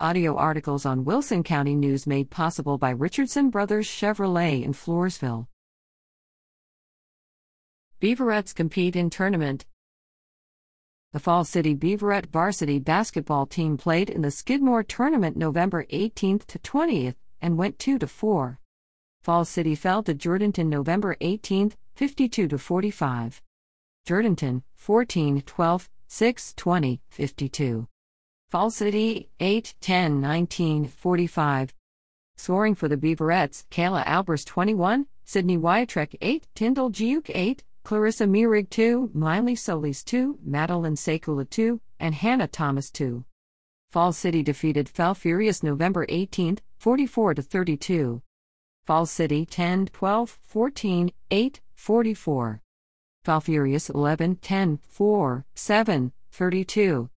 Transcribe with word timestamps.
Audio 0.00 0.34
articles 0.34 0.84
on 0.84 1.04
Wilson 1.04 1.44
County 1.44 1.76
News 1.76 2.04
made 2.04 2.28
possible 2.28 2.78
by 2.78 2.90
Richardson 2.90 3.48
Brothers 3.48 3.86
Chevrolet 3.86 4.64
in 4.64 4.72
Floresville. 4.72 5.46
Beaverettes 8.00 8.52
compete 8.52 8.96
in 8.96 9.08
tournament. 9.08 9.66
The 11.12 11.20
Fall 11.20 11.44
City 11.44 11.76
Beaverette 11.76 12.26
varsity 12.26 12.80
basketball 12.80 13.46
team 13.46 13.76
played 13.76 14.10
in 14.10 14.22
the 14.22 14.32
Skidmore 14.32 14.82
tournament 14.82 15.36
November 15.36 15.84
18th 15.84 16.44
to 16.46 16.58
20th 16.58 17.14
and 17.40 17.56
went 17.56 17.78
2 17.78 18.00
to 18.00 18.08
4. 18.08 18.58
Fall 19.22 19.44
City 19.44 19.76
fell 19.76 20.02
to 20.02 20.12
Jourdanton 20.12 20.66
November 20.66 21.14
18th, 21.20 21.74
52 21.94 22.48
to 22.48 22.58
45. 22.58 23.40
Jourdanton 24.08 24.64
14 24.74 25.42
12 25.42 25.88
6 26.08 26.54
20 26.54 27.00
52. 27.10 27.86
Fall 28.50 28.70
City 28.70 29.28
8 29.40 29.74
10 29.80 30.20
19 30.20 30.86
45. 30.86 31.74
Scoring 32.36 32.74
for 32.74 32.88
the 32.88 32.96
Beaverettes 32.96 33.64
Kayla 33.70 34.04
Albers 34.04 34.44
21, 34.44 35.06
Sydney 35.24 35.56
Wiatrek 35.56 36.16
8, 36.20 36.46
Tyndall 36.54 36.90
Giuk 36.90 37.30
8, 37.34 37.62
Clarissa 37.84 38.24
Mirig 38.24 38.70
2, 38.70 39.10
Miley 39.12 39.54
Solis 39.54 40.02
2, 40.04 40.38
Madeline 40.44 40.94
Sekula 40.94 41.48
2, 41.48 41.80
and 42.00 42.14
Hannah 42.14 42.48
Thomas 42.48 42.90
2. 42.90 43.24
Fall 43.90 44.12
City 44.12 44.42
defeated 44.42 44.88
Falfurrias 44.88 45.62
November 45.62 46.04
18, 46.08 46.58
44 46.78 47.34
32. 47.34 48.22
Fall 48.84 49.06
City 49.06 49.46
10 49.46 49.86
12 49.86 50.38
14 50.42 51.12
8 51.30 51.60
44. 51.74 52.60
Falfurrias 53.24 53.94
11 53.94 54.36
10 54.36 54.78
4 54.88 55.46
7 55.54 56.12
32. 56.32 57.10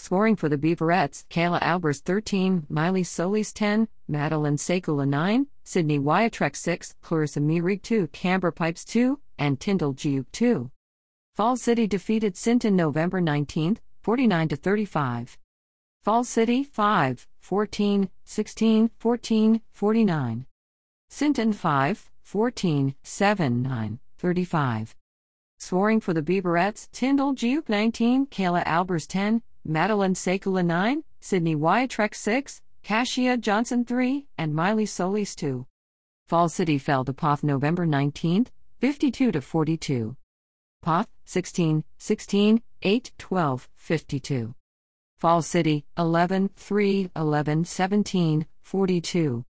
Scoring 0.00 0.36
for 0.36 0.48
the 0.48 0.56
Beaverettes 0.56 1.26
Kayla 1.28 1.60
Albers 1.60 2.00
13, 2.00 2.66
Miley 2.68 3.02
Solis 3.02 3.52
10, 3.52 3.88
Madeline 4.06 4.56
Sekula 4.56 5.06
9, 5.06 5.48
Sydney 5.64 5.98
Wiatrek 5.98 6.54
6, 6.54 6.94
Clarissa 7.02 7.40
Mirig 7.40 7.82
2, 7.82 8.06
Camber 8.08 8.52
Pipes 8.52 8.84
2, 8.84 9.18
and 9.38 9.58
Tyndall 9.58 9.92
Giuk 9.92 10.26
2. 10.30 10.70
Fall 11.34 11.56
City 11.56 11.88
defeated 11.88 12.36
Sinton 12.36 12.76
November 12.76 13.20
19, 13.20 13.78
49 14.00 14.48
35. 14.48 15.36
Fall 16.04 16.24
City 16.24 16.62
5, 16.62 17.26
14, 17.40 18.08
16, 18.24 18.90
14, 18.96 19.60
49. 19.72 20.46
Sinton 21.10 21.52
5, 21.52 22.10
14, 22.22 22.94
7, 23.02 23.62
9, 23.62 23.98
35. 24.16 24.94
Scoring 25.58 26.00
for 26.00 26.14
the 26.14 26.22
Beaverettes 26.22 26.88
Tyndall 26.92 27.34
Giuk 27.34 27.68
19, 27.68 28.26
Kayla 28.26 28.64
Albers 28.64 29.08
10, 29.08 29.42
Madeline 29.68 30.14
Sekula 30.14 30.64
9, 30.64 31.04
Sydney 31.20 31.54
Wiatrek 31.54 32.14
6, 32.14 32.62
Kashia 32.82 33.38
Johnson 33.38 33.84
3, 33.84 34.26
and 34.38 34.54
Miley 34.54 34.86
Solis 34.86 35.36
2. 35.36 35.66
Fall 36.26 36.48
City 36.48 36.78
fell 36.78 37.04
to 37.04 37.12
Poth 37.12 37.44
November 37.44 37.84
19, 37.84 38.46
52 38.80 39.30
to 39.30 39.40
42. 39.42 40.16
Poth 40.80 41.08
16, 41.26 41.84
16, 41.98 42.62
8, 42.82 43.12
12, 43.18 43.68
52. 43.76 44.54
Fall 45.18 45.42
City 45.42 45.84
11, 45.98 46.48
3, 46.56 47.10
11, 47.14 47.64
17, 47.66 48.46
42. 48.62 49.44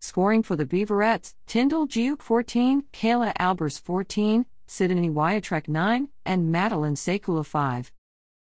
Scoring 0.00 0.42
for 0.42 0.56
the 0.56 0.66
Beaverettes 0.66 1.34
Tyndall 1.46 1.86
Giuk 1.86 2.20
14, 2.20 2.82
Kayla 2.92 3.32
Albers 3.36 3.80
14, 3.80 4.44
Sydney 4.66 5.08
Wyatrek 5.08 5.68
9, 5.68 6.08
and 6.26 6.50
Madeline 6.50 6.96
Sekula 6.96 7.46
5. 7.46 7.92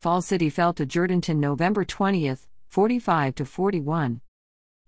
Fall 0.01 0.23
City 0.23 0.49
fell 0.49 0.73
to 0.75 0.87
Jourdanton 0.87 1.39
November 1.39 1.85
20th, 1.85 2.47
45 2.69 3.35
to 3.35 3.45
41. 3.45 4.21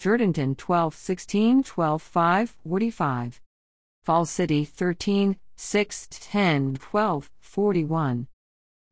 Jourdanton 0.00 0.56
12 0.56 0.94
16 0.94 1.64
12 1.64 2.00
5 2.00 2.56
45. 2.62 3.41
Fall 4.05 4.25
City 4.25 4.64
13 4.64 5.36
6 5.56 6.08
10 6.12 6.76
12 6.76 7.31
41. 7.41 8.28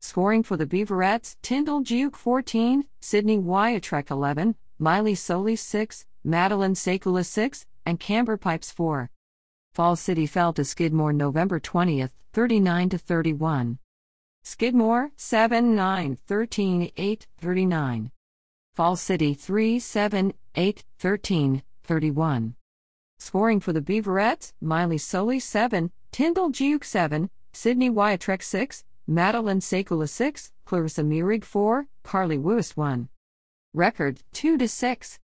Scoring 0.01 0.43
for 0.43 0.57
the 0.57 0.65
Beaverettes 0.65 1.37
Tyndall 1.41 1.83
Giuk 1.83 2.17
14, 2.17 2.83
Sydney 2.99 3.37
Wiatrek 3.37 4.11
11, 4.11 4.55
Miley 4.77 5.15
Solis 5.15 5.61
6, 5.61 6.05
Madeline 6.25 6.73
Sekula 6.73 7.25
6, 7.25 7.65
and 7.85 7.97
Camber 7.97 8.35
Pipes 8.35 8.71
4. 8.71 9.09
Fall 9.73 9.95
City 9.95 10.25
fell 10.25 10.51
to 10.51 10.65
Skidmore 10.65 11.13
November 11.13 11.61
20th, 11.61 12.11
39 12.33 12.89
to 12.89 12.97
31. 12.97 13.79
Skidmore 14.43 15.11
7 15.15 15.75
9 15.75 16.15
13 16.15 16.91
8 16.95 17.27
39. 17.39 18.11
Fall 18.73 18.95
City 18.95 19.33
3 19.33 19.79
7 19.79 20.33
8 20.55 20.83
13 20.97 21.63
31. 21.83 22.55
Scoring 23.19 23.59
for 23.59 23.73
the 23.73 23.81
Beaverettes 23.81 24.53
Miley 24.61 24.97
Solis 24.97 25.43
7, 25.43 25.91
Tyndall 26.11 26.51
Giuk 26.51 26.85
7, 26.85 27.29
Sydney 27.51 27.89
Wiatrek 27.89 28.41
6, 28.41 28.85
Madeline 29.07 29.59
Sekula 29.59 30.07
6, 30.07 30.51
Clarissa 30.65 31.01
Mirig 31.03 31.43
4, 31.43 31.87
Carly 32.03 32.37
Wust 32.37 32.77
1. 32.77 33.09
Record 33.73 34.21
2 34.33 34.57
to 34.57 34.67
6. 34.67 35.19